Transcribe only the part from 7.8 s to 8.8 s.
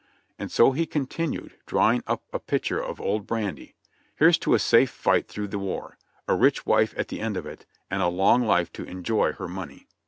and a long life